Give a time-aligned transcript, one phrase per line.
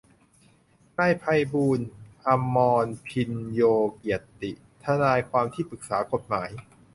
[0.99, 1.87] นายไพบูลย์
[2.25, 3.61] อมรภิญโญ
[3.97, 4.51] เกียรติ
[4.83, 6.49] ทนายความที่ปรึกษากฏหมาย